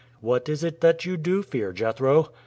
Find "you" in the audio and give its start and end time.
1.05-1.15